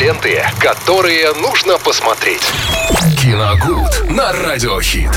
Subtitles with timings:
[0.00, 2.42] Ленты, которые нужно посмотреть.
[3.20, 5.10] Киногуд на Радиохит.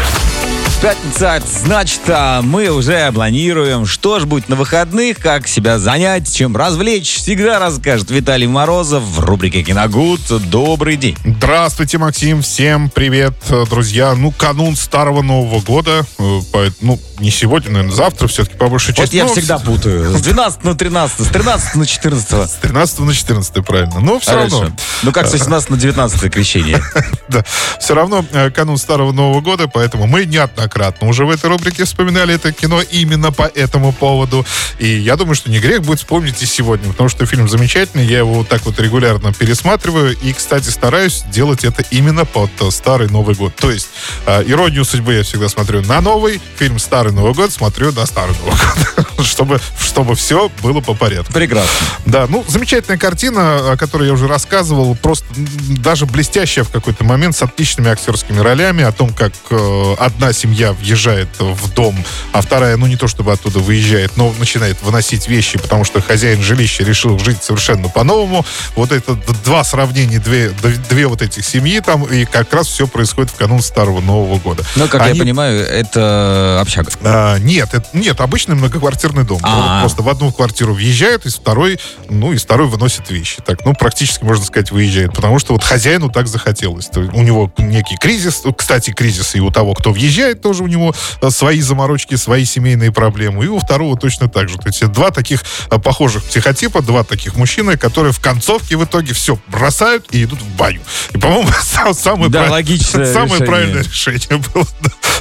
[0.81, 6.57] Пятница, значит, а мы уже планируем, что ж будет на выходных, как себя занять, чем
[6.57, 7.17] развлечь.
[7.17, 10.21] Всегда расскажет Виталий Морозов в рубрике «Киногуд».
[10.49, 11.15] Добрый день.
[11.23, 12.41] Здравствуйте, Максим.
[12.41, 13.35] Всем привет,
[13.69, 14.15] друзья.
[14.15, 16.03] Ну, канун Старого Нового года.
[16.17, 19.01] Э, Ну, не сегодня, наверное, завтра все-таки по большей части.
[19.01, 20.17] Вот я Ну, всегда путаю.
[20.17, 22.49] С 12 на 13, с 13 на 14.
[22.49, 23.99] С 13 на 14, правильно.
[23.99, 24.57] Но все равно.
[24.57, 24.75] Хорошо.
[25.03, 26.81] Ну как с 18 на 19 крещение.
[27.27, 27.45] Да.
[27.79, 32.35] Все равно э, канун Старого Нового года, поэтому мы неоднократно уже в этой рубрике вспоминали
[32.35, 34.45] это кино именно по этому поводу.
[34.79, 38.19] И я думаю, что не грех будет вспомнить и сегодня, потому что фильм замечательный, я
[38.19, 40.17] его вот так вот регулярно пересматриваю.
[40.21, 43.55] И, кстати, стараюсь делать это именно под Старый Новый год.
[43.55, 43.89] То есть
[44.25, 48.35] э, «Иронию судьбы» я всегда смотрю на новый, фильм «Старый Новый год» смотрю на Старый
[48.39, 49.07] Новый год.
[49.25, 51.33] чтобы, чтобы все было по порядку.
[51.33, 51.87] Прекрасно.
[52.05, 57.35] Да, ну, замечательная картина, о которой я уже рассказывал, просто даже блестящая в какой-то момент,
[57.35, 61.95] с отличными актерскими ролями, о том, как э, одна семья въезжает в дом,
[62.31, 66.41] а вторая, ну, не то чтобы оттуда выезжает, но начинает выносить вещи, потому что хозяин
[66.41, 68.45] жилища решил жить совершенно по-новому.
[68.75, 70.49] Вот это два сравнения, две,
[70.89, 74.63] две вот этих семьи там, и как раз все происходит в канун Старого Нового года.
[74.75, 76.89] Ну, как Они- я понимаю, это общага.
[77.03, 79.39] А, нет, это, нет, обычный многоквартирный дом.
[79.43, 79.81] А.
[79.81, 83.41] Просто в одну квартиру въезжают, из второй, ну, из второй выносят вещи.
[83.45, 85.13] Так, ну, практически, можно сказать, выезжает.
[85.13, 86.89] Потому что вот хозяину так захотелось.
[86.95, 88.43] У него некий кризис.
[88.57, 92.91] Кстати, кризис и у того, кто въезжает, тоже у него э, свои заморочки, свои семейные
[92.91, 93.45] проблемы.
[93.45, 94.57] И у второго точно так же.
[94.57, 99.13] То есть два таких э, похожих психотипа, два таких мужчины, которые в концовке в итоге
[99.13, 100.81] все бросают и идут в баню.
[101.13, 102.51] И, по-моему, сам- самое, Да, прав-
[102.91, 103.45] самое решение.
[103.47, 104.67] правильное решение было.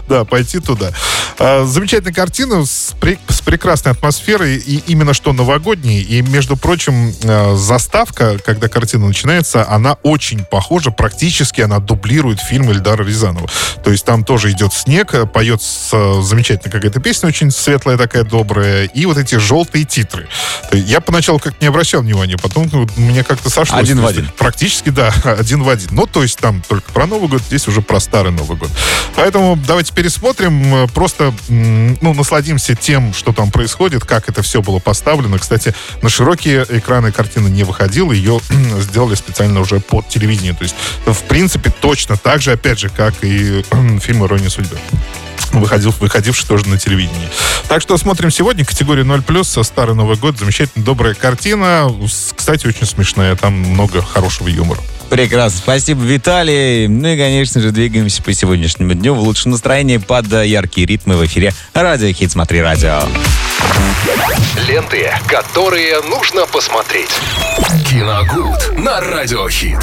[0.09, 0.91] Да, пойти туда.
[1.71, 6.03] Замечательная картина с, пре- с прекрасной атмосферой и именно что новогодней.
[6.03, 12.71] И, между прочим, э, заставка, когда картина начинается, она очень похожа, практически она дублирует фильм
[12.71, 13.49] Эльдара Рязанова.
[13.85, 18.87] То есть там тоже идет снег, э, поет замечательная какая-то песня, очень светлая такая, добрая,
[18.87, 20.29] и вот эти желтые титры.
[20.73, 23.79] Я поначалу как не обращал внимания, потом мне как-то сошло.
[23.79, 24.29] Один в один.
[24.37, 25.89] Практически, да, один в один.
[25.93, 28.71] Ну, то есть там только про Новый год, здесь уже про Старый Новый год.
[29.15, 31.33] Поэтому давайте пересмотрим, э, просто,
[32.01, 35.39] ну, насладимся тем, что там происходит, как это все было поставлено.
[35.39, 38.41] Кстати, на широкие экраны картина не выходила, ее
[38.81, 40.55] сделали специально уже под телевидение.
[40.55, 40.75] То есть,
[41.07, 43.65] в принципе, точно так же, опять же, как и
[44.01, 44.79] фильм «Ирония судьбы»
[45.53, 47.29] выходил, выходивший тоже на телевидении.
[47.69, 50.39] Так что смотрим сегодня категорию 0+, со Старый Новый год.
[50.39, 51.91] Замечательно добрая картина.
[52.35, 53.37] Кстати, очень смешная.
[53.37, 54.81] Там много хорошего юмора.
[55.09, 55.59] Прекрасно.
[55.59, 56.87] Спасибо, Виталий.
[56.87, 61.27] Ну и, конечно же, двигаемся по сегодняшнему дню в лучшем настроении под яркие ритмы в
[61.27, 63.03] эфире Радио Хит Смотри Радио.
[64.69, 67.11] Ленты, которые нужно посмотреть.
[67.89, 69.81] Киногуд на Радиохит.